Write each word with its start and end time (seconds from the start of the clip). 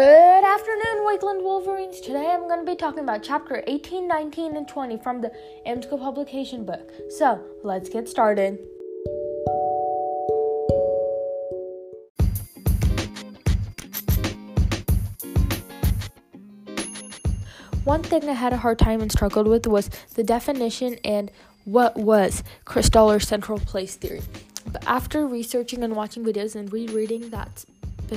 Good 0.00 0.44
afternoon, 0.44 1.04
Wakeland 1.04 1.42
Wolverines. 1.42 2.00
Today 2.00 2.30
I'm 2.30 2.48
going 2.48 2.60
to 2.60 2.64
be 2.64 2.74
talking 2.74 3.00
about 3.00 3.22
chapter 3.22 3.62
18, 3.66 4.08
19, 4.08 4.56
and 4.56 4.66
20 4.66 4.96
from 4.96 5.20
the 5.20 5.30
AMSCO 5.66 6.00
publication 6.00 6.64
book. 6.64 6.90
So 7.10 7.38
let's 7.62 7.90
get 7.90 8.08
started. 8.08 8.58
One 17.84 18.02
thing 18.02 18.26
I 18.26 18.32
had 18.32 18.54
a 18.54 18.56
hard 18.56 18.78
time 18.78 19.02
and 19.02 19.12
struggled 19.12 19.48
with 19.48 19.66
was 19.66 19.90
the 20.14 20.24
definition 20.24 20.96
and 21.04 21.30
what 21.66 21.94
was 21.98 22.42
Christaller 22.64 23.22
central 23.22 23.58
place 23.58 23.96
theory. 23.96 24.22
But 24.72 24.82
after 24.86 25.26
researching 25.26 25.84
and 25.84 25.94
watching 25.94 26.24
videos 26.24 26.56
and 26.56 26.72
rereading 26.72 27.28
that 27.28 27.66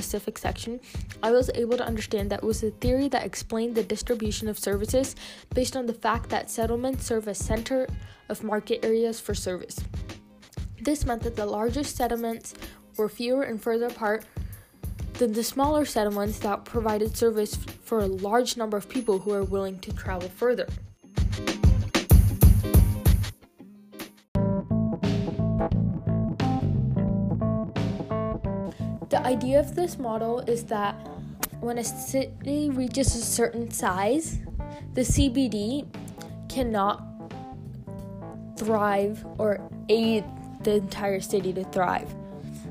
specific 0.02 0.38
section, 0.38 0.80
I 1.22 1.30
was 1.30 1.50
able 1.54 1.76
to 1.76 1.86
understand 1.86 2.30
that 2.30 2.42
it 2.42 2.46
was 2.46 2.64
a 2.64 2.70
theory 2.72 3.08
that 3.08 3.24
explained 3.24 3.76
the 3.76 3.84
distribution 3.84 4.48
of 4.48 4.58
services 4.58 5.14
based 5.54 5.76
on 5.76 5.86
the 5.86 5.94
fact 5.94 6.30
that 6.30 6.50
settlements 6.50 7.06
serve 7.06 7.28
as 7.28 7.38
center 7.38 7.86
of 8.28 8.42
market 8.42 8.84
areas 8.84 9.20
for 9.20 9.34
service. 9.34 9.78
This 10.80 11.06
meant 11.06 11.22
that 11.22 11.36
the 11.36 11.46
largest 11.46 11.96
settlements 11.96 12.54
were 12.96 13.08
fewer 13.08 13.44
and 13.44 13.62
further 13.62 13.86
apart 13.86 14.24
than 15.14 15.32
the 15.32 15.44
smaller 15.44 15.84
settlements 15.84 16.40
that 16.40 16.64
provided 16.64 17.16
service 17.16 17.54
for 17.84 18.00
a 18.00 18.06
large 18.06 18.56
number 18.56 18.76
of 18.76 18.88
people 18.88 19.20
who 19.20 19.32
are 19.32 19.44
willing 19.44 19.78
to 19.78 19.92
travel 19.92 20.28
further. 20.28 20.66
The 29.24 29.30
idea 29.30 29.58
of 29.58 29.74
this 29.74 29.98
model 29.98 30.40
is 30.40 30.64
that 30.64 30.92
when 31.60 31.78
a 31.78 31.82
city 31.82 32.68
reaches 32.68 33.14
a 33.14 33.22
certain 33.22 33.70
size, 33.70 34.38
the 34.92 35.00
CBD 35.00 35.86
cannot 36.50 37.02
thrive 38.58 39.24
or 39.38 39.66
aid 39.88 40.24
the 40.62 40.74
entire 40.74 41.20
city 41.20 41.54
to 41.54 41.64
thrive. 41.64 42.14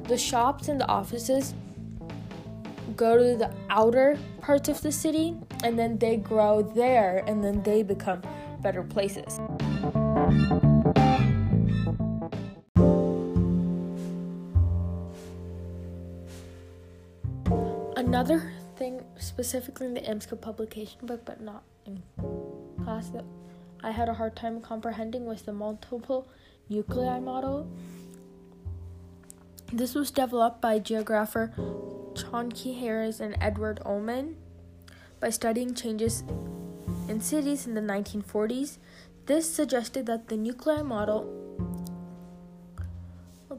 The 0.03 0.15
shops 0.15 0.67
and 0.67 0.79
the 0.79 0.85
offices 0.85 1.55
go 2.95 3.17
to 3.17 3.35
the 3.35 3.51
outer 3.71 4.19
parts 4.39 4.69
of 4.69 4.79
the 4.83 4.91
city 4.91 5.35
and 5.63 5.77
then 5.77 5.97
they 5.97 6.17
grow 6.17 6.61
there 6.61 7.23
and 7.25 7.43
then 7.43 7.63
they 7.63 7.81
become 7.81 8.21
better 8.61 8.83
places. 8.83 9.39
Another 18.23 18.53
thing, 18.77 19.03
specifically 19.17 19.85
in 19.85 19.95
the 19.95 19.99
AMSCO 19.99 20.39
publication 20.39 21.05
book, 21.05 21.25
but 21.25 21.41
not 21.41 21.61
in 21.85 22.01
class, 22.81 23.09
that 23.09 23.25
I 23.83 23.91
had 23.91 24.07
a 24.07 24.13
hard 24.13 24.33
time 24.33 24.61
comprehending 24.61 25.25
was 25.25 25.41
the 25.41 25.51
multiple 25.51 26.29
nuclei 26.69 27.19
model. 27.19 27.67
This 29.73 29.93
was 29.93 30.09
developed 30.09 30.61
by 30.61 30.79
geographer 30.79 31.51
Chauncey 32.15 32.71
Harris 32.75 33.19
and 33.19 33.35
Edward 33.41 33.81
Ullman 33.85 34.37
by 35.19 35.29
studying 35.29 35.75
changes 35.75 36.23
in 37.09 37.19
cities 37.19 37.67
in 37.67 37.73
the 37.73 37.81
1940s. 37.81 38.77
This 39.25 39.53
suggested 39.53 40.05
that 40.05 40.29
the 40.29 40.37
nuclei 40.37 40.81
model 40.81 41.27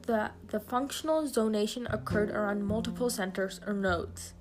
that 0.07 0.33
the 0.49 0.59
functional 0.59 1.25
zonation 1.25 1.87
occurred 1.93 2.31
around 2.31 2.65
multiple 2.65 3.11
centers 3.11 3.61
or 3.67 3.75
nodes. 3.75 4.33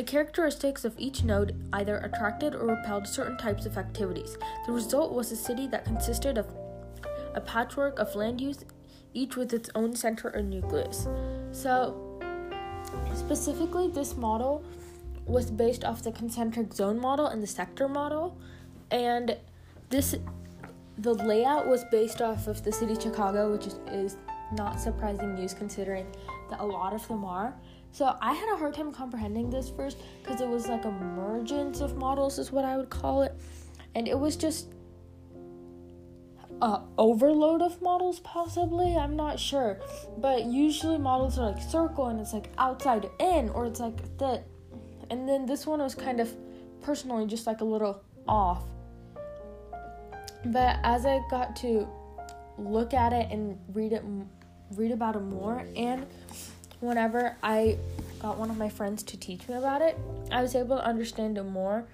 The 0.00 0.06
characteristics 0.06 0.86
of 0.86 0.94
each 0.96 1.24
node 1.24 1.62
either 1.74 1.98
attracted 1.98 2.54
or 2.54 2.68
repelled 2.68 3.06
certain 3.06 3.36
types 3.36 3.66
of 3.66 3.76
activities. 3.76 4.38
The 4.64 4.72
result 4.72 5.12
was 5.12 5.30
a 5.30 5.36
city 5.36 5.66
that 5.66 5.84
consisted 5.84 6.38
of 6.38 6.46
a 7.34 7.40
patchwork 7.42 7.98
of 7.98 8.14
land 8.14 8.40
use, 8.40 8.64
each 9.12 9.36
with 9.36 9.52
its 9.52 9.68
own 9.74 9.94
center 9.94 10.34
or 10.34 10.40
nucleus. 10.40 11.06
So, 11.52 12.18
specifically, 13.12 13.88
this 13.88 14.16
model 14.16 14.64
was 15.26 15.50
based 15.50 15.84
off 15.84 16.02
the 16.02 16.12
concentric 16.12 16.72
zone 16.72 16.98
model 16.98 17.26
and 17.26 17.42
the 17.42 17.46
sector 17.46 17.86
model, 17.86 18.38
and 18.90 19.36
this 19.90 20.16
the 20.96 21.12
layout 21.12 21.66
was 21.66 21.84
based 21.90 22.22
off 22.22 22.46
of 22.46 22.64
the 22.64 22.72
city 22.72 22.98
Chicago, 22.98 23.52
which 23.52 23.66
is, 23.66 23.74
is 23.92 24.16
not 24.54 24.80
surprising 24.80 25.34
news 25.34 25.52
considering 25.52 26.06
that 26.48 26.60
a 26.60 26.64
lot 26.64 26.94
of 26.94 27.06
them 27.06 27.22
are. 27.22 27.54
So 27.92 28.16
I 28.20 28.32
had 28.32 28.48
a 28.52 28.56
hard 28.56 28.74
time 28.74 28.92
comprehending 28.92 29.50
this 29.50 29.68
first 29.68 29.98
because 30.22 30.40
it 30.40 30.48
was 30.48 30.68
like 30.68 30.84
a 30.84 30.90
of 31.80 31.96
models, 31.96 32.38
is 32.38 32.50
what 32.52 32.64
I 32.64 32.76
would 32.76 32.90
call 32.90 33.22
it, 33.22 33.34
and 33.94 34.08
it 34.08 34.18
was 34.18 34.36
just 34.36 34.68
a 36.62 36.80
overload 36.98 37.62
of 37.62 37.80
models, 37.82 38.20
possibly. 38.20 38.96
I'm 38.96 39.16
not 39.16 39.38
sure, 39.38 39.80
but 40.18 40.44
usually 40.44 40.98
models 40.98 41.38
are 41.38 41.52
like 41.52 41.62
circle 41.62 42.06
and 42.06 42.20
it's 42.20 42.32
like 42.32 42.50
outside 42.58 43.08
in, 43.18 43.48
or 43.50 43.66
it's 43.66 43.80
like 43.80 44.18
that. 44.18 44.44
And 45.10 45.28
then 45.28 45.46
this 45.46 45.66
one 45.66 45.80
was 45.80 45.94
kind 45.94 46.20
of 46.20 46.32
personally 46.82 47.26
just 47.26 47.46
like 47.46 47.60
a 47.60 47.64
little 47.64 48.02
off. 48.28 48.62
But 50.44 50.78
as 50.84 51.04
I 51.06 51.20
got 51.30 51.56
to 51.56 51.88
look 52.56 52.94
at 52.94 53.12
it 53.12 53.30
and 53.30 53.58
read 53.72 53.92
it, 53.92 54.04
read 54.74 54.92
about 54.92 55.16
it 55.16 55.22
more, 55.22 55.64
and 55.76 56.06
whenever 56.80 57.36
I 57.42 57.78
got 58.20 58.38
one 58.38 58.50
of 58.50 58.56
my 58.56 58.68
friends 58.68 59.02
to 59.04 59.16
teach 59.16 59.48
me 59.48 59.54
about 59.54 59.82
it, 59.82 59.98
I 60.30 60.42
was 60.42 60.54
able 60.54 60.76
to 60.76 60.84
understand 60.84 61.38
it 61.38 61.44
more. 61.44 61.84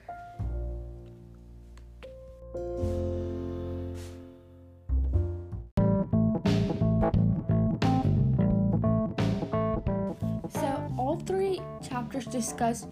So, 10.50 10.94
all 10.96 11.22
three 11.26 11.60
chapters 11.86 12.24
discuss 12.26 12.86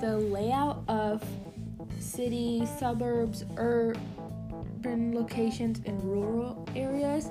the 0.00 0.16
layout 0.16 0.82
of 0.88 1.22
cities, 1.98 2.68
suburbs, 2.78 3.44
urban 3.56 5.14
locations, 5.14 5.80
and 5.86 6.02
rural 6.02 6.66
areas. 6.74 7.30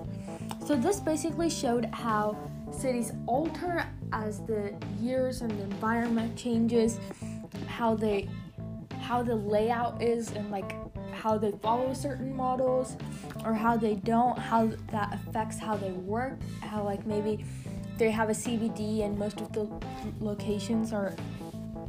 So, 0.66 0.75
this 0.75 1.00
basically 1.00 1.50
showed 1.50 1.85
how 1.85 2.38
cities 2.72 3.12
alter 3.28 3.85
as 4.13 4.40
the 4.41 4.74
years 5.01 5.41
and 5.41 5.51
the 5.51 5.63
environment 5.63 6.38
changes, 6.38 7.00
how 7.68 7.96
they 7.96 8.29
how 9.01 9.22
the 9.22 9.35
layout 9.35 10.01
is 10.01 10.31
and 10.31 10.50
like 10.50 10.75
how 11.13 11.38
they 11.38 11.51
follow 11.62 11.94
certain 11.94 12.34
models 12.34 12.96
or 13.44 13.53
how 13.53 13.75
they 13.75 13.96
don't, 13.96 14.38
how 14.40 14.69
that 14.91 15.13
affects 15.13 15.59
how 15.59 15.75
they 15.75 15.91
work, 15.91 16.38
how 16.62 16.84
like 16.84 17.06
maybe 17.06 17.44
they 17.97 18.09
have 18.09 18.29
a 18.29 18.34
CBD 18.34 19.03
and 19.03 19.18
most 19.18 19.41
of 19.41 19.51
the 19.51 19.69
locations 20.19 20.94
are 20.94 21.13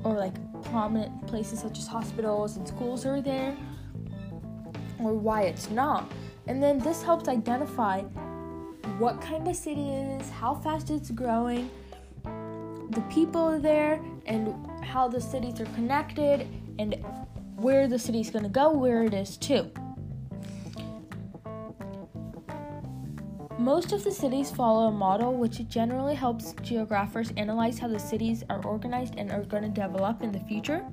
or 0.03 0.15
like 0.15 0.35
prominent 0.65 1.27
places 1.27 1.61
such 1.61 1.79
as 1.79 1.87
hospitals 1.87 2.57
and 2.57 2.67
schools 2.67 3.07
are 3.07 3.21
there 3.21 3.57
or 4.99 5.15
why 5.15 5.43
it's 5.43 5.71
not. 5.71 6.11
And 6.47 6.63
then 6.63 6.79
this 6.79 7.03
helps 7.03 7.29
identify 7.29 8.03
what 8.99 9.21
kind 9.21 9.49
of 9.49 9.57
city 9.57 9.89
it 9.89 10.21
is, 10.21 10.31
how 10.31 10.55
fast 10.55 10.91
it's 10.91 11.11
growing, 11.11 11.71
the 12.95 13.03
people 13.03 13.59
there, 13.61 14.01
and 14.27 14.55
how 14.83 15.09
the 15.09 15.21
cities 15.21 15.61
are 15.61 15.67
connected, 15.67 16.47
and 16.79 16.97
where 17.57 17.89
the 17.89 17.99
city's 17.99 18.31
going 18.31 18.45
to 18.45 18.49
go, 18.49 18.71
where 18.71 19.05
it 19.05 19.15
is 19.15 19.37
too. 19.37 19.71
Most 23.59 23.93
of 23.93 24.05
the 24.05 24.11
cities 24.11 24.51
follow 24.51 24.89
a 24.89 24.91
model 24.91 25.35
which 25.35 25.67
generally 25.69 26.15
helps 26.15 26.55
geographers 26.61 27.33
analyze 27.37 27.79
how 27.79 27.89
the 27.89 27.99
cities 27.99 28.45
are 28.51 28.63
organized 28.65 29.15
and 29.17 29.31
are 29.31 29.43
going 29.45 29.63
to 29.63 29.69
develop 29.69 30.23
in 30.23 30.33
the 30.33 30.41
future. 30.41 30.85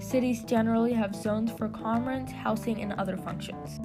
Cities 0.00 0.42
generally 0.44 0.92
have 0.92 1.14
zones 1.14 1.52
for 1.52 1.68
commerce, 1.68 2.30
housing, 2.30 2.82
and 2.82 2.92
other 2.94 3.16
functions. 3.16 3.78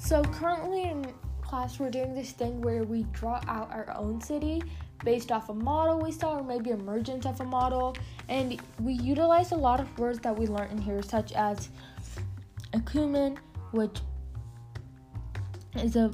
So 0.00 0.22
currently 0.22 0.84
in 0.84 1.06
class 1.42 1.78
we're 1.78 1.90
doing 1.90 2.14
this 2.14 2.32
thing 2.32 2.60
where 2.62 2.84
we 2.84 3.02
draw 3.12 3.40
out 3.46 3.70
our 3.70 3.94
own 3.96 4.20
city 4.20 4.62
based 5.04 5.30
off 5.30 5.50
a 5.50 5.54
model 5.54 5.98
we 5.98 6.10
saw 6.10 6.38
or 6.38 6.42
maybe 6.42 6.70
emergence 6.70 7.26
of 7.26 7.40
a 7.40 7.44
model. 7.44 7.94
And 8.28 8.60
we 8.80 8.94
utilize 8.94 9.52
a 9.52 9.56
lot 9.56 9.78
of 9.78 9.98
words 9.98 10.18
that 10.20 10.36
we 10.36 10.46
learned 10.46 10.72
in 10.72 10.78
here 10.78 11.02
such 11.02 11.32
as 11.32 11.68
ecumene 12.72 13.36
which 13.72 14.00
is 15.76 15.96
a 15.96 16.10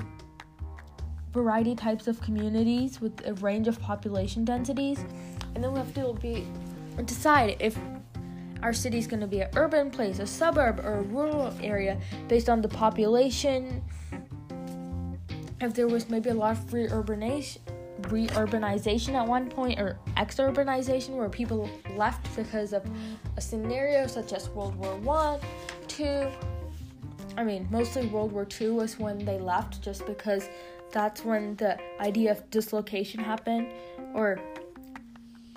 variety 1.33 1.75
types 1.75 2.09
of 2.09 2.21
communities 2.21 3.01
with 3.01 3.25
a 3.25 3.35
range 3.35 3.69
of 3.69 3.81
population 3.81 4.45
densities. 4.45 5.05
And 5.55 5.63
then 5.63 5.73
we 5.73 5.79
have 5.79 5.95
to 5.95 6.13
be 6.21 6.47
decide 7.05 7.57
if 7.61 7.79
our 8.63 8.73
city 8.73 8.99
is 8.99 9.07
going 9.07 9.21
to 9.21 9.27
be 9.27 9.41
an 9.41 9.51
urban 9.57 9.91
place, 9.91 10.19
a 10.19 10.27
suburb, 10.27 10.81
or 10.81 10.95
a 10.95 11.03
rural 11.03 11.53
area 11.63 11.99
based 12.29 12.49
on 12.49 12.63
the 12.63 12.69
population 12.69 13.83
if 15.61 15.75
there 15.75 15.89
was 15.89 16.09
maybe 16.11 16.31
a 16.31 16.35
lot 16.35 16.53
of 16.53 16.59
reurbanization 16.71 19.15
at 19.15 19.27
one 19.27 19.49
point 19.49 19.81
or 19.81 19.99
exurbanization 20.17 21.17
where 21.17 21.29
people 21.29 21.69
left 21.97 22.35
because 22.37 22.73
of 22.73 22.85
a 23.37 23.41
scenario 23.41 24.07
such 24.07 24.33
as 24.33 24.49
World 24.51 24.77
War 24.77 24.95
One, 24.97 25.41
Two. 25.89 26.29
I 27.39 27.45
mean, 27.45 27.67
mostly 27.71 28.07
World 28.07 28.33
War 28.33 28.45
Two 28.45 28.75
was 28.75 28.99
when 28.99 29.25
they 29.25 29.39
left, 29.39 29.83
just 29.83 30.05
because 30.07 30.49
that's 30.93 31.25
when 31.25 31.57
the 31.57 31.79
idea 32.01 32.33
of 32.33 32.49
dislocation 32.51 33.21
happened, 33.21 33.73
or 34.15 34.39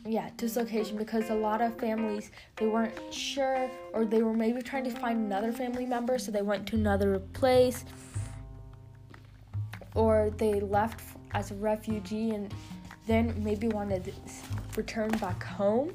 yeah, 0.09 0.29
dislocation 0.37 0.97
because 0.97 1.29
a 1.29 1.35
lot 1.35 1.61
of 1.61 1.77
families 1.77 2.31
they 2.55 2.65
weren't 2.65 3.13
sure 3.13 3.69
or 3.93 4.05
they 4.05 4.23
were 4.23 4.33
maybe 4.33 4.59
trying 4.59 4.83
to 4.83 4.89
find 4.89 5.19
another 5.19 5.51
family 5.51 5.85
member, 5.85 6.17
so 6.17 6.31
they 6.31 6.41
went 6.41 6.65
to 6.67 6.75
another 6.75 7.19
place 7.33 7.85
or 9.93 10.31
they 10.37 10.61
left 10.61 11.01
as 11.31 11.51
a 11.51 11.55
refugee 11.55 12.31
and 12.31 12.51
then 13.05 13.35
maybe 13.43 13.67
wanted 13.67 14.05
to 14.05 14.11
return 14.75 15.11
back 15.11 15.43
home. 15.43 15.93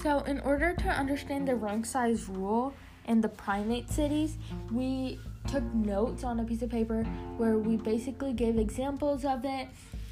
So, 0.00 0.20
in 0.20 0.38
order 0.40 0.74
to 0.74 0.88
understand 0.88 1.48
the 1.48 1.56
rank 1.56 1.84
size 1.86 2.28
rule 2.28 2.72
in 3.06 3.20
the 3.20 3.28
primate 3.28 3.90
cities, 3.90 4.36
we 4.72 5.18
took 5.46 5.62
notes 5.74 6.24
on 6.24 6.40
a 6.40 6.44
piece 6.44 6.62
of 6.62 6.70
paper 6.70 7.02
where 7.36 7.58
we 7.58 7.76
basically 7.76 8.32
gave 8.32 8.58
examples 8.58 9.24
of 9.24 9.44
it 9.44 9.68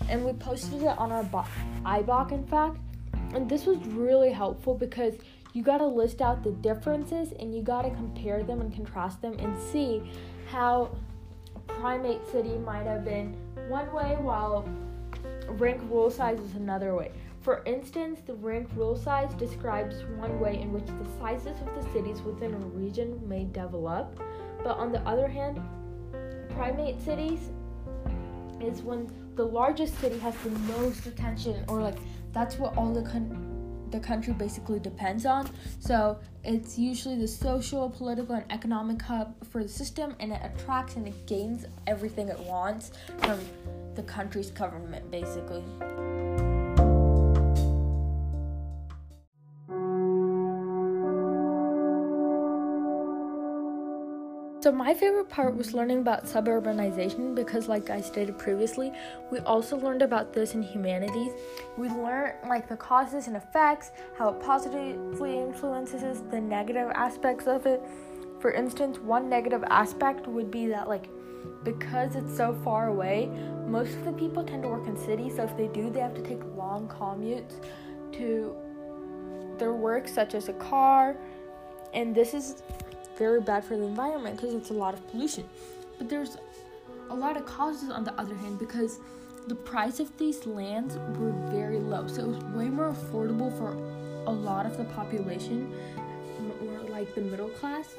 and 0.09 0.25
we 0.25 0.33
posted 0.33 0.83
it 0.83 0.99
on 0.99 1.13
our 1.13 1.23
bo- 1.25 1.45
in 2.33 2.47
fact. 2.47 2.79
And 3.35 3.49
this 3.49 3.67
was 3.67 3.79
really 3.89 4.33
helpful 4.33 4.75
because 4.75 5.15
you 5.53 5.63
got 5.63 5.79
to 5.79 5.87
list 5.87 6.23
out 6.23 6.43
the 6.43 6.53
differences 6.53 7.33
and 7.39 7.55
you 7.55 7.63
got 7.63 7.83
to 7.83 7.91
compare 7.91 8.43
them 8.43 8.61
and 8.61 8.73
contrast 8.75 9.21
them 9.21 9.35
and 9.39 9.59
see 9.61 10.03
how 10.51 10.91
primate 11.67 12.21
city 12.33 12.57
might 12.59 12.85
have 12.85 13.05
been 13.05 13.37
one 13.69 13.93
way 13.93 14.17
while 14.21 14.69
rank 15.51 15.81
rule 15.91 16.11
size 16.11 16.39
is 16.41 16.55
another 16.55 16.95
way. 16.95 17.11
For 17.41 17.63
instance, 17.65 18.21
the 18.27 18.35
rank 18.35 18.69
rule 18.75 18.97
size 18.97 19.33
describes 19.35 20.03
one 20.17 20.39
way 20.41 20.61
in 20.61 20.73
which 20.73 20.87
the 20.87 21.07
sizes 21.19 21.57
of 21.61 21.75
the 21.75 21.93
cities 21.93 22.21
within 22.23 22.55
a 22.55 22.59
region 22.59 23.21
may 23.29 23.45
develop, 23.45 24.21
but 24.65 24.77
on 24.77 24.93
the 24.93 25.01
other 25.01 25.29
hand, 25.29 25.61
primate 26.51 27.01
cities 27.01 27.51
is 28.61 28.83
when 28.83 29.11
the 29.37 29.45
largest 29.45 29.99
city 30.01 30.19
has 30.19 30.37
the 30.39 30.51
most 30.51 31.07
attention 31.07 31.65
or 31.69 31.81
like 31.81 31.97
that's 32.33 32.59
what 32.59 32.77
all 32.77 32.93
the 32.93 33.03
con- 33.03 33.49
the 33.91 34.01
country 34.01 34.33
basically 34.33 34.79
depends 34.79 35.25
on. 35.25 35.49
So 35.81 36.19
it's 36.45 36.79
usually 36.79 37.19
the 37.19 37.29
social, 37.29 37.89
political, 37.89 38.35
and 38.35 38.45
economic 38.51 39.01
hub 39.01 39.35
for 39.51 39.63
the 39.63 39.69
system, 39.69 40.15
and 40.21 40.33
it 40.33 40.41
attracts 40.43 40.97
and 40.97 41.07
it 41.07 41.27
gains 41.27 41.65
everything 41.87 42.29
it 42.29 42.39
wants 42.41 42.91
from 43.19 43.41
the 43.95 44.03
country's 44.03 44.51
government, 44.51 45.11
basically. 45.11 45.65
So, 54.69 54.73
my 54.73 54.93
favorite 54.93 55.31
part 55.31 55.57
was 55.57 55.73
learning 55.73 56.01
about 56.01 56.27
suburbanization 56.27 57.35
because, 57.35 57.69
like 57.69 57.89
I 57.89 58.03
stated 58.03 58.37
previously, 58.37 58.93
we 59.31 59.39
also 59.39 59.79
learned 59.79 60.03
about 60.03 60.35
this 60.35 60.53
in 60.53 60.61
humanities. 60.61 61.33
We 61.79 61.89
learned 61.89 62.35
like 62.47 62.69
the 62.69 62.77
causes 62.77 63.29
and 63.29 63.37
effects, 63.37 63.93
how 64.19 64.29
it 64.29 64.43
positively 64.43 65.39
influences 65.39 66.21
the 66.31 66.39
negative 66.39 66.91
aspects 66.95 67.47
of 67.47 67.65
it. 67.65 67.81
For 68.41 68.53
instance, 68.53 68.99
one 68.99 69.31
negative 69.31 69.65
aspect 69.71 70.27
would 70.27 70.51
be 70.51 70.67
that, 70.67 70.87
like, 70.87 71.09
because 71.65 72.15
it's 72.15 72.37
so 72.37 72.53
far 72.63 72.89
away, 72.89 73.31
most 73.67 73.95
of 73.95 74.05
the 74.05 74.13
people 74.13 74.45
tend 74.45 74.65
to 74.65 74.69
work 74.69 74.87
in 74.87 74.99
cities, 74.99 75.37
so 75.37 75.45
if 75.45 75.57
they 75.57 75.69
do, 75.69 75.89
they 75.89 76.01
have 76.01 76.13
to 76.13 76.23
take 76.23 76.45
long 76.59 76.89
commutes 76.89 77.55
to 78.19 78.55
their 79.57 79.73
work, 79.73 80.07
such 80.07 80.35
as 80.35 80.51
a 80.51 80.55
car, 80.55 81.17
and 81.95 82.15
this 82.15 82.35
is 82.35 82.63
very 83.19 83.41
bad 83.41 83.65
for 83.65 83.77
the 83.77 83.85
environment 83.85 84.37
because 84.37 84.55
it's 84.55 84.71
a 84.71 84.75
lot 84.75 84.95
of 84.95 85.07
pollution. 85.11 85.45
But 85.99 86.09
there's 86.09 86.37
a 87.11 87.15
lot 87.15 87.37
of 87.37 87.45
causes 87.47 87.91
on 87.91 88.05
the 88.05 88.15
other 88.15 88.35
hand 88.35 88.59
because 88.59 89.01
the 89.49 89.55
price 89.55 89.99
of 89.99 90.17
these 90.19 90.47
lands 90.47 90.97
were 91.19 91.33
very 91.51 91.79
low. 91.79 92.07
So 92.07 92.23
it 92.23 92.29
was 92.29 92.45
way 92.45 92.69
more 92.69 92.93
affordable 92.93 93.57
for 93.57 93.73
a 94.27 94.33
lot 94.33 94.67
of 94.67 94.77
the 94.77 94.85
population 94.85 95.73
or 96.63 96.89
like 96.91 97.15
the 97.15 97.23
middle 97.23 97.49
class. 97.49 97.97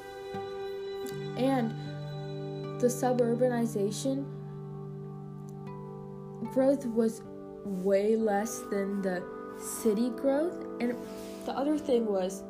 And 1.36 1.74
the 2.80 2.86
suburbanization 2.86 4.24
growth 6.54 6.86
was 6.86 7.22
way 7.64 8.16
less 8.16 8.60
than 8.70 9.02
the 9.02 9.22
city 9.58 10.10
growth. 10.10 10.64
And 10.80 10.96
the 11.44 11.52
other 11.52 11.76
thing 11.76 12.06
was 12.06 12.42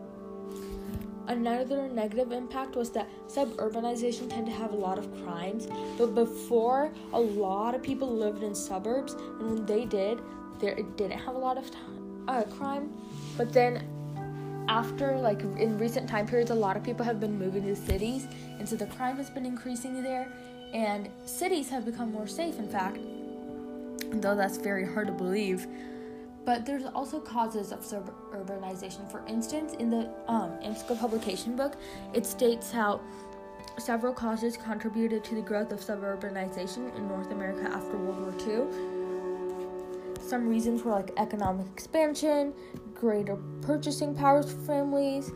Another 1.27 1.89
negative 1.89 2.33
impact 2.33 2.77
was 2.77 2.91
that 2.91 3.09
suburbanization 3.29 4.29
tended 4.29 4.55
to 4.55 4.61
have 4.61 4.73
a 4.73 4.77
lot 4.77 4.99
of 4.99 5.13
crimes, 5.23 5.69
but 5.97 6.15
before 6.15 6.93
a 7.13 7.21
lot 7.21 7.75
of 7.75 7.83
people 7.83 8.09
lived 8.09 8.43
in 8.43 8.55
suburbs, 8.55 9.13
and 9.13 9.51
when 9.51 9.67
they 9.67 9.85
did, 9.85 10.21
there 10.59 10.73
it 10.73 10.97
didn't 10.97 11.19
have 11.19 11.35
a 11.35 11.39
lot 11.39 11.57
of 11.57 11.71
uh, 12.29 12.43
crime. 12.45 12.93
But 13.37 13.53
then 13.53 13.87
after 14.69 15.19
like 15.19 15.41
in 15.43 15.77
recent 15.79 16.09
time 16.09 16.27
periods 16.27 16.51
a 16.51 16.55
lot 16.55 16.77
of 16.77 16.85
people 16.85 17.05
have 17.05 17.19
been 17.19 17.37
moving 17.37 17.65
to 17.65 17.75
cities 17.75 18.29
and 18.59 18.69
so 18.69 18.77
the 18.77 18.87
crime 18.87 19.17
has 19.17 19.29
been 19.29 19.45
increasing 19.45 20.01
there 20.01 20.33
and 20.73 21.09
cities 21.25 21.69
have 21.69 21.85
become 21.85 22.13
more 22.13 22.29
safe 22.29 22.57
in 22.59 22.69
fact 22.69 22.99
though 24.23 24.37
that's 24.37 24.59
very 24.59 24.87
hard 24.87 25.09
to 25.09 25.13
believe 25.13 25.67
but 26.45 26.65
there's 26.65 26.85
also 26.85 27.21
causes 27.21 27.73
of 27.73 27.81
suburbanization. 27.81 29.11
For 29.11 29.25
instance, 29.27 29.75
in 29.75 29.91
the 29.91 30.11
um, 30.27 30.59
publication 30.99 31.57
book, 31.57 31.77
it 32.15 32.27
states 32.27 32.71
how 32.71 33.01
several 33.79 34.13
causes 34.13 34.57
contributed 34.57 35.25
to 35.25 35.35
the 35.35 35.43
growth 35.43 35.73
of 35.73 35.81
suburbanization 35.81 36.95
in 36.97 37.09
North 37.09 37.31
America 37.31 37.69
after 37.73 37.97
World 37.97 38.21
War 38.21 38.35
II. 38.47 38.67
Some 40.21 40.49
reasons 40.49 40.85
were 40.85 40.93
like 40.93 41.13
economic 41.17 41.67
expansion, 41.73 42.53
greater 42.95 43.37
purchasing 43.63 44.15
powers 44.15 44.53
for 44.53 44.61
families, 44.61 45.33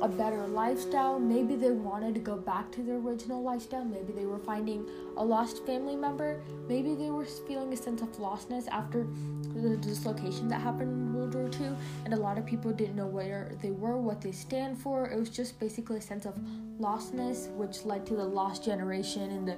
a 0.00 0.08
better 0.08 0.46
lifestyle. 0.46 1.18
Maybe 1.18 1.56
they 1.56 1.70
wanted 1.70 2.14
to 2.14 2.20
go 2.20 2.36
back 2.36 2.70
to 2.72 2.82
their 2.82 2.96
original 2.96 3.42
lifestyle. 3.42 3.84
Maybe 3.84 4.12
they 4.12 4.26
were 4.26 4.38
finding 4.38 4.88
a 5.16 5.24
lost 5.24 5.66
family 5.66 5.96
member. 5.96 6.40
Maybe 6.68 6.94
they 6.94 7.10
were 7.10 7.24
feeling 7.24 7.72
a 7.72 7.76
sense 7.76 8.02
of 8.02 8.08
lostness 8.18 8.68
after 8.68 9.06
the 9.54 9.76
dislocation 9.76 10.48
that 10.48 10.60
happened 10.60 10.90
in 10.90 11.14
World 11.14 11.34
War 11.34 11.50
II, 11.60 11.76
and 12.04 12.14
a 12.14 12.16
lot 12.16 12.38
of 12.38 12.46
people 12.46 12.72
didn't 12.72 12.96
know 12.96 13.06
where 13.06 13.50
they 13.60 13.70
were, 13.70 13.96
what 13.96 14.20
they 14.20 14.32
stand 14.32 14.78
for. 14.78 15.08
It 15.08 15.18
was 15.18 15.30
just 15.30 15.58
basically 15.58 15.98
a 15.98 16.02
sense 16.02 16.26
of 16.26 16.38
lostness, 16.80 17.50
which 17.54 17.84
led 17.84 18.06
to 18.06 18.14
the 18.14 18.24
lost 18.24 18.64
generation 18.64 19.30
and 19.30 19.48
the 19.48 19.56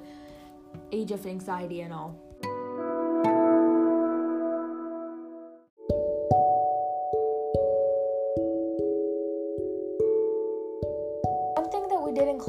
age 0.93 1.11
of 1.11 1.27
anxiety 1.27 1.83
and 1.83 1.93
all. 1.93 2.30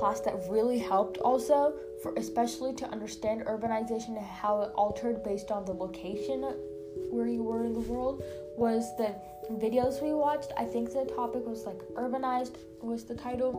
Class 0.02 0.20
that 0.22 0.34
really 0.50 0.80
helped 0.80 1.20
also 1.20 1.76
for 2.02 2.12
especially 2.18 2.74
to 2.74 2.86
understand 2.90 3.46
urbanization 3.46 4.18
and 4.18 4.26
how 4.26 4.64
it 4.64 4.72
altered 4.74 5.24
based 5.24 5.52
on 5.52 5.64
the 5.64 5.72
location 5.72 6.42
where 7.12 7.28
you 7.28 7.44
were 7.44 7.64
in 7.64 7.74
the 7.74 7.82
world 7.82 8.24
was 8.58 8.98
the 8.98 9.14
videos 9.64 10.02
we 10.02 10.12
watched. 10.12 10.54
I 10.58 10.66
think 10.66 10.92
the 10.92 11.06
topic 11.06 11.46
was 11.46 11.68
like 11.68 11.78
urbanized 11.94 12.56
was 12.82 13.04
the 13.04 13.14
title. 13.14 13.54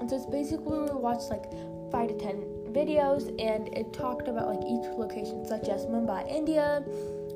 And 0.00 0.10
so 0.10 0.16
it's 0.16 0.26
basically 0.26 0.80
we 0.80 0.90
watched 0.90 1.30
like 1.30 1.46
five 1.92 2.08
to 2.08 2.18
ten 2.18 2.42
videos 2.72 3.28
and 3.38 3.68
it 3.68 3.92
talked 3.92 4.26
about 4.26 4.48
like 4.48 4.64
each 4.66 4.90
location 4.98 5.46
such 5.46 5.68
as 5.68 5.86
Mumbai, 5.86 6.28
India, 6.28 6.82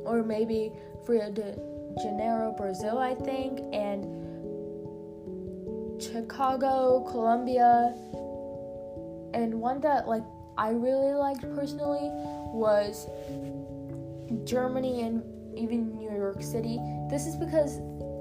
or 0.05 0.25
maybe 0.25 0.73
Rio 1.07 1.31
de 1.31 1.55
Janeiro, 2.03 2.53
Brazil, 2.59 2.99
I 2.99 3.15
think, 3.15 3.61
and 3.73 4.03
Chicago, 6.03 7.05
Colombia, 7.09 7.95
and 9.35 9.55
one 9.55 9.81
that 9.81 10.09
like 10.09 10.25
I 10.57 10.71
really 10.71 11.15
liked 11.15 11.43
personally 11.55 12.11
was 12.53 13.07
Germany 14.45 15.03
and 15.03 15.23
even 15.57 15.97
New 15.97 16.11
York 16.11 16.43
City. 16.43 16.79
This 17.11 17.27
is 17.27 17.37
because 17.37 17.79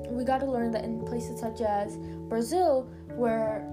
we 0.09 0.23
got 0.23 0.39
to 0.39 0.45
learn 0.45 0.71
that 0.71 0.83
in 0.83 1.05
places 1.05 1.39
such 1.39 1.61
as 1.61 1.97
Brazil, 2.29 2.89
where 3.15 3.65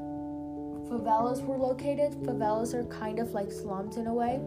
favelas 0.89 1.45
were 1.45 1.57
located, 1.57 2.13
favelas 2.25 2.75
are 2.75 2.85
kind 2.85 3.19
of 3.19 3.33
like 3.33 3.51
slums 3.53 3.97
in 3.97 4.07
a 4.07 4.15
way, 4.15 4.41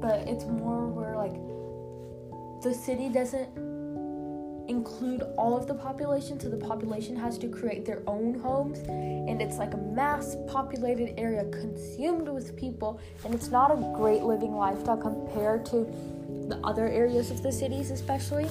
but 0.00 0.26
it's 0.28 0.44
more 0.44 0.86
where 0.88 1.16
like 1.16 1.34
the 2.62 2.74
city 2.74 3.08
doesn't 3.08 3.48
include 4.68 5.22
all 5.36 5.56
of 5.56 5.66
the 5.66 5.74
population, 5.74 6.38
so 6.38 6.48
the 6.48 6.56
population 6.56 7.16
has 7.16 7.38
to 7.38 7.48
create 7.48 7.84
their 7.84 8.02
own 8.06 8.38
homes, 8.38 8.78
and 8.88 9.40
it's 9.40 9.56
like 9.56 9.74
a 9.74 9.78
mass 9.78 10.36
populated 10.46 11.18
area 11.18 11.44
consumed 11.50 12.28
with 12.28 12.56
people, 12.56 13.00
and 13.24 13.34
it's 13.34 13.48
not 13.48 13.70
a 13.70 13.76
great 13.96 14.22
living 14.22 14.54
lifestyle 14.54 14.96
compared 14.96 15.64
to 15.66 15.86
the 16.48 16.60
other 16.64 16.86
areas 16.88 17.30
of 17.30 17.42
the 17.42 17.50
cities, 17.50 17.90
especially 17.90 18.44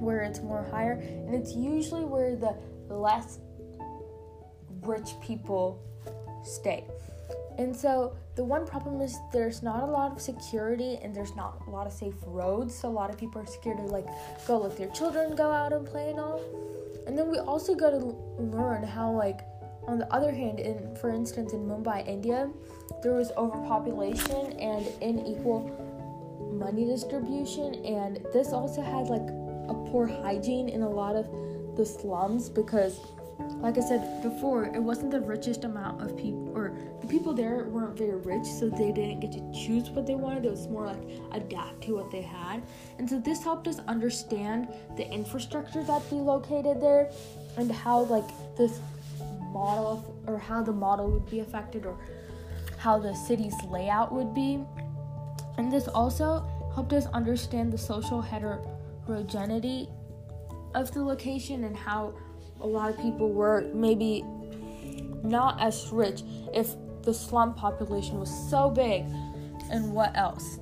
where 0.00 0.22
it's 0.22 0.40
more 0.40 0.64
higher, 0.70 0.92
and 0.92 1.34
it's 1.34 1.54
usually 1.54 2.04
where 2.04 2.34
the 2.34 2.56
less 2.94 3.38
rich 4.82 5.10
people 5.22 5.82
stay. 6.42 6.84
And 7.58 7.76
so 7.76 8.16
the 8.36 8.44
one 8.44 8.66
problem 8.66 9.00
is 9.00 9.18
there's 9.32 9.62
not 9.62 9.82
a 9.82 9.86
lot 9.86 10.12
of 10.12 10.20
security 10.20 10.98
and 11.02 11.14
there's 11.14 11.34
not 11.36 11.60
a 11.66 11.70
lot 11.70 11.86
of 11.86 11.92
safe 11.92 12.14
roads. 12.26 12.74
So 12.74 12.88
a 12.88 12.90
lot 12.90 13.10
of 13.10 13.18
people 13.18 13.40
are 13.42 13.46
scared 13.46 13.78
to 13.78 13.84
like 13.84 14.06
go 14.46 14.58
let 14.58 14.76
their 14.76 14.88
children 14.88 15.34
go 15.34 15.50
out 15.50 15.72
and 15.72 15.86
play 15.86 16.10
and 16.10 16.20
all. 16.20 16.40
And 17.06 17.18
then 17.18 17.30
we 17.30 17.38
also 17.38 17.74
got 17.74 17.90
to 17.90 18.16
learn 18.38 18.82
how 18.82 19.10
like 19.10 19.40
on 19.86 19.98
the 19.98 20.12
other 20.12 20.30
hand 20.30 20.60
in 20.60 20.96
for 20.96 21.10
instance 21.10 21.52
in 21.52 21.60
Mumbai, 21.60 22.06
India, 22.06 22.48
there 23.02 23.12
was 23.12 23.30
overpopulation 23.36 24.52
and 24.58 24.86
unequal 25.02 25.76
money 26.52 26.84
distribution 26.84 27.74
and 27.84 28.18
this 28.32 28.52
also 28.52 28.82
had 28.82 29.08
like 29.08 29.28
a 29.68 29.74
poor 29.90 30.06
hygiene 30.06 30.68
in 30.68 30.82
a 30.82 30.88
lot 30.88 31.16
of 31.16 31.26
the 31.76 31.86
slums 31.86 32.48
because 32.48 33.00
like 33.60 33.76
I 33.78 33.80
said 33.80 34.22
before, 34.22 34.64
it 34.64 34.82
wasn't 34.82 35.10
the 35.10 35.20
richest 35.20 35.64
amount 35.64 36.02
of 36.02 36.16
people, 36.16 36.49
people 37.10 37.34
there 37.34 37.64
weren't 37.64 37.98
very 37.98 38.16
rich, 38.16 38.46
so 38.46 38.70
they 38.70 38.92
didn't 38.92 39.20
get 39.20 39.32
to 39.32 39.52
choose 39.52 39.90
what 39.90 40.06
they 40.06 40.14
wanted. 40.14 40.44
It 40.46 40.50
was 40.52 40.68
more 40.68 40.86
like 40.86 41.02
adapt 41.32 41.82
to 41.82 41.96
what 41.96 42.10
they 42.10 42.22
had. 42.22 42.62
And 42.98 43.10
so 43.10 43.18
this 43.18 43.42
helped 43.42 43.66
us 43.66 43.80
understand 43.88 44.68
the 44.96 45.10
infrastructure 45.10 45.82
that'd 45.82 46.08
be 46.08 46.16
located 46.16 46.80
there 46.80 47.10
and 47.56 47.70
how, 47.70 48.02
like, 48.04 48.28
this 48.56 48.78
model, 49.50 50.22
or 50.26 50.38
how 50.38 50.62
the 50.62 50.72
model 50.72 51.10
would 51.10 51.28
be 51.28 51.40
affected, 51.40 51.84
or 51.84 51.98
how 52.78 52.98
the 52.98 53.14
city's 53.14 53.60
layout 53.64 54.12
would 54.12 54.32
be. 54.32 54.64
And 55.58 55.70
this 55.70 55.88
also 55.88 56.46
helped 56.74 56.92
us 56.92 57.06
understand 57.06 57.72
the 57.72 57.78
social 57.78 58.22
heterogeneity 58.22 59.88
of 60.74 60.94
the 60.94 61.02
location 61.02 61.64
and 61.64 61.76
how 61.76 62.14
a 62.60 62.66
lot 62.66 62.90
of 62.90 62.96
people 62.98 63.30
were 63.30 63.68
maybe 63.74 64.24
not 65.24 65.60
as 65.60 65.90
rich 65.92 66.22
if 66.54 66.76
the 67.02 67.14
slum 67.14 67.54
population 67.54 68.18
was 68.18 68.30
so 68.50 68.70
big 68.70 69.04
and 69.70 69.92
what 69.92 70.16
else 70.16 70.58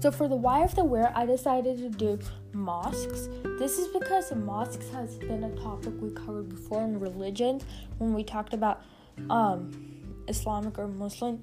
So 0.00 0.10
for 0.10 0.28
the 0.28 0.34
why 0.34 0.64
of 0.64 0.74
the 0.74 0.82
where, 0.82 1.12
I 1.14 1.26
decided 1.26 1.76
to 1.76 1.90
do 1.90 2.18
mosques. 2.54 3.28
This 3.58 3.78
is 3.78 3.86
because 3.88 4.34
mosques 4.34 4.88
has 4.88 5.18
been 5.18 5.44
a 5.44 5.54
topic 5.56 5.92
we 6.00 6.10
covered 6.12 6.48
before 6.48 6.82
in 6.82 6.98
religion 6.98 7.60
when 7.98 8.14
we 8.14 8.24
talked 8.24 8.54
about 8.54 8.80
um, 9.28 9.70
Islamic 10.26 10.78
or 10.78 10.88
Muslim 10.88 11.42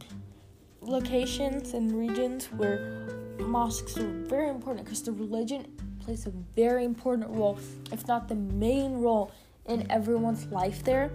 locations 0.82 1.76
and 1.76 1.96
regions 1.96 2.46
where 2.46 3.17
mosques 3.40 3.98
are 3.98 4.08
very 4.28 4.50
important 4.50 4.86
because 4.86 5.02
the 5.02 5.12
religion 5.12 5.66
plays 6.00 6.26
a 6.26 6.32
very 6.56 6.86
important 6.86 7.30
role, 7.30 7.60
if 7.92 8.08
not 8.08 8.28
the 8.28 8.36
main 8.36 8.94
role, 8.94 9.32
in 9.66 9.90
everyone's 9.92 10.46
life 10.48 10.84
there. 10.84 11.12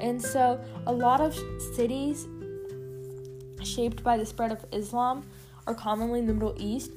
And 0.00 0.20
so, 0.20 0.60
a 0.86 0.92
lot 0.92 1.20
of 1.20 1.34
cities 1.74 2.26
shaped 3.62 4.02
by 4.02 4.16
the 4.16 4.26
spread 4.26 4.52
of 4.52 4.64
Islam 4.72 5.24
are 5.66 5.74
commonly 5.74 6.20
in 6.20 6.26
the 6.26 6.34
Middle 6.34 6.54
East, 6.58 6.90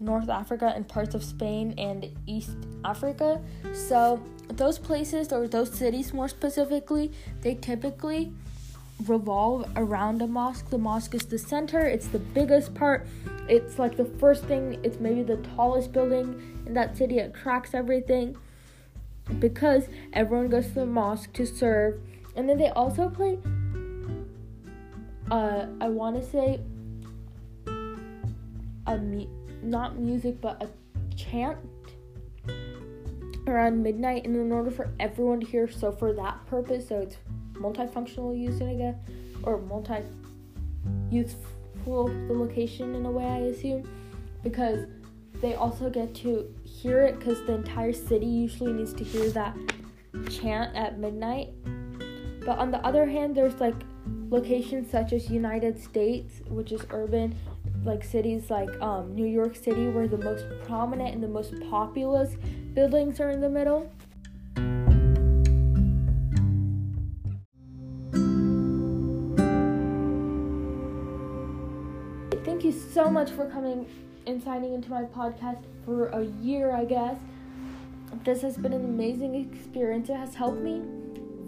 North 0.00 0.28
Africa, 0.28 0.72
and 0.74 0.86
parts 0.86 1.14
of 1.14 1.22
Spain 1.24 1.74
and 1.78 2.10
East 2.26 2.56
Africa. 2.84 3.40
So, 3.72 4.22
those 4.48 4.78
places, 4.78 5.32
or 5.32 5.48
those 5.48 5.72
cities 5.72 6.12
more 6.12 6.28
specifically, 6.28 7.12
they 7.40 7.54
typically 7.54 8.32
revolve 9.06 9.70
around 9.76 10.22
a 10.22 10.26
mosque. 10.26 10.68
The 10.70 10.78
mosque 10.78 11.14
is 11.14 11.26
the 11.26 11.38
center, 11.38 11.80
it's 11.80 12.08
the 12.08 12.18
biggest 12.18 12.74
part. 12.74 13.06
It's 13.52 13.78
like 13.78 13.98
the 13.98 14.06
first 14.06 14.46
thing, 14.46 14.80
it's 14.82 14.98
maybe 14.98 15.22
the 15.22 15.36
tallest 15.36 15.92
building 15.92 16.62
in 16.64 16.72
that 16.72 16.96
city. 16.96 17.18
It 17.18 17.36
attracts 17.36 17.74
everything 17.74 18.34
because 19.40 19.88
everyone 20.14 20.48
goes 20.48 20.68
to 20.68 20.74
the 20.76 20.86
mosque 20.86 21.34
to 21.34 21.44
serve. 21.44 22.00
And 22.34 22.48
then 22.48 22.56
they 22.56 22.70
also 22.70 23.10
play, 23.10 23.38
uh, 25.30 25.66
I 25.82 25.90
want 25.90 26.16
to 26.16 26.22
say, 26.22 26.60
a 28.86 28.96
mu- 28.96 29.28
not 29.62 29.98
music, 29.98 30.40
but 30.40 30.62
a 30.62 30.70
chant 31.14 31.58
around 33.46 33.82
midnight. 33.82 34.24
And 34.24 34.34
in 34.34 34.50
order 34.50 34.70
for 34.70 34.88
everyone 34.98 35.40
to 35.40 35.46
hear, 35.46 35.70
so 35.70 35.92
for 35.92 36.14
that 36.14 36.46
purpose, 36.46 36.88
so 36.88 37.00
it's 37.00 37.18
multifunctional 37.52 38.34
use 38.34 38.62
I 38.62 38.76
guess, 38.76 38.94
or 39.42 39.60
multi 39.60 40.02
the 41.84 42.34
location 42.34 42.94
in 42.94 43.06
a 43.06 43.10
way 43.10 43.24
I 43.24 43.38
assume, 43.38 43.88
because 44.42 44.86
they 45.40 45.54
also 45.54 45.90
get 45.90 46.14
to 46.16 46.52
hear 46.64 47.02
it 47.02 47.18
because 47.18 47.44
the 47.46 47.54
entire 47.54 47.92
city 47.92 48.26
usually 48.26 48.72
needs 48.72 48.92
to 48.94 49.04
hear 49.04 49.28
that 49.30 49.56
chant 50.30 50.74
at 50.76 50.98
midnight. 50.98 51.50
But 52.44 52.58
on 52.58 52.70
the 52.70 52.78
other 52.86 53.06
hand, 53.06 53.36
there's 53.36 53.60
like 53.60 53.74
locations 54.28 54.90
such 54.90 55.12
as 55.12 55.30
United 55.30 55.78
States, 55.80 56.40
which 56.48 56.72
is 56.72 56.84
urban, 56.90 57.36
like 57.84 58.04
cities 58.04 58.50
like 58.50 58.70
um, 58.80 59.14
New 59.14 59.26
York 59.26 59.56
City, 59.56 59.88
where 59.88 60.08
the 60.08 60.18
most 60.18 60.44
prominent 60.64 61.14
and 61.14 61.22
the 61.22 61.28
most 61.28 61.54
populous 61.70 62.36
buildings 62.74 63.20
are 63.20 63.30
in 63.30 63.40
the 63.40 63.48
middle. 63.48 63.90
So 72.92 73.10
much 73.10 73.30
for 73.30 73.48
coming 73.48 73.86
and 74.26 74.42
signing 74.42 74.74
into 74.74 74.90
my 74.90 75.02
podcast 75.02 75.62
for 75.84 76.08
a 76.08 76.24
year, 76.42 76.74
I 76.74 76.84
guess. 76.84 77.16
This 78.24 78.42
has 78.42 78.58
been 78.58 78.74
an 78.74 78.84
amazing 78.84 79.34
experience. 79.34 80.10
It 80.10 80.16
has 80.16 80.34
helped 80.34 80.60
me 80.60 80.82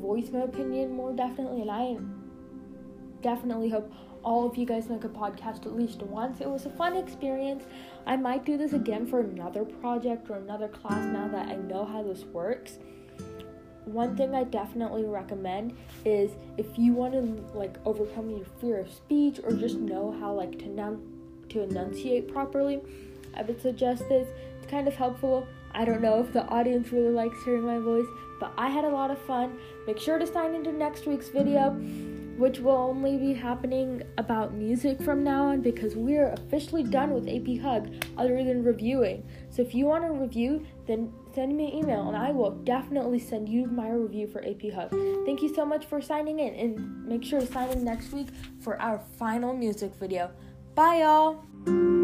voice 0.00 0.30
my 0.32 0.40
opinion 0.40 0.92
more 0.92 1.12
definitely, 1.12 1.60
and 1.60 1.70
I 1.70 1.98
definitely 3.22 3.68
hope 3.68 3.92
all 4.22 4.46
of 4.46 4.56
you 4.56 4.64
guys 4.64 4.88
make 4.88 5.04
a 5.04 5.08
podcast 5.08 5.66
at 5.66 5.76
least 5.76 6.02
once. 6.02 6.40
It 6.40 6.48
was 6.48 6.64
a 6.64 6.70
fun 6.70 6.96
experience. 6.96 7.64
I 8.06 8.16
might 8.16 8.46
do 8.46 8.56
this 8.56 8.72
again 8.72 9.06
for 9.06 9.20
another 9.20 9.64
project 9.64 10.30
or 10.30 10.36
another 10.36 10.68
class 10.68 11.04
now 11.12 11.28
that 11.28 11.48
I 11.48 11.56
know 11.56 11.84
how 11.84 12.02
this 12.02 12.24
works. 12.24 12.78
One 13.84 14.16
thing 14.16 14.34
I 14.34 14.44
definitely 14.44 15.04
recommend 15.04 15.76
is 16.06 16.30
if 16.56 16.78
you 16.78 16.94
want 16.94 17.12
to 17.12 17.58
like 17.58 17.76
overcome 17.84 18.30
your 18.30 18.46
fear 18.58 18.80
of 18.80 18.90
speech 18.90 19.40
or 19.44 19.52
just 19.52 19.76
know 19.76 20.16
how 20.18 20.32
like 20.32 20.58
to 20.60 20.68
num- 20.68 21.13
to 21.54 21.62
enunciate 21.62 22.32
properly, 22.32 22.82
I 23.36 23.42
would 23.42 23.60
suggest 23.60 24.08
this. 24.08 24.28
It's 24.58 24.70
kind 24.70 24.86
of 24.86 24.94
helpful. 24.94 25.46
I 25.72 25.84
don't 25.84 26.02
know 26.02 26.20
if 26.20 26.32
the 26.32 26.44
audience 26.46 26.92
really 26.92 27.10
likes 27.10 27.42
hearing 27.44 27.62
my 27.62 27.78
voice, 27.78 28.06
but 28.38 28.52
I 28.56 28.68
had 28.68 28.84
a 28.84 28.88
lot 28.88 29.10
of 29.10 29.18
fun. 29.18 29.58
Make 29.86 29.98
sure 29.98 30.18
to 30.18 30.26
sign 30.26 30.54
into 30.54 30.72
next 30.72 31.06
week's 31.06 31.28
video, 31.28 31.70
which 32.36 32.58
will 32.58 32.76
only 32.76 33.16
be 33.16 33.32
happening 33.32 34.02
about 34.18 34.54
music 34.54 35.00
from 35.02 35.24
now 35.24 35.46
on 35.46 35.60
because 35.60 35.96
we're 35.96 36.28
officially 36.28 36.82
done 36.82 37.12
with 37.12 37.28
AP 37.28 37.60
Hug 37.60 37.92
other 38.16 38.42
than 38.42 38.62
reviewing. 38.62 39.26
So 39.50 39.62
if 39.62 39.74
you 39.74 39.86
want 39.86 40.04
to 40.04 40.12
review, 40.12 40.64
then 40.86 41.12
send 41.34 41.56
me 41.56 41.72
an 41.72 41.78
email 41.78 42.08
and 42.08 42.16
I 42.16 42.30
will 42.30 42.50
definitely 42.50 43.18
send 43.18 43.48
you 43.48 43.66
my 43.66 43.90
review 43.90 44.26
for 44.26 44.44
AP 44.44 44.72
Hug. 44.72 44.90
Thank 45.26 45.42
you 45.42 45.52
so 45.54 45.64
much 45.64 45.86
for 45.86 46.00
signing 46.00 46.38
in 46.38 46.54
and 46.54 47.06
make 47.06 47.24
sure 47.24 47.40
to 47.40 47.46
sign 47.46 47.70
in 47.70 47.84
next 47.84 48.12
week 48.12 48.28
for 48.60 48.80
our 48.80 49.00
final 49.18 49.54
music 49.54 49.94
video. 49.96 50.30
Bye, 50.74 51.02
y'all. 51.02 52.03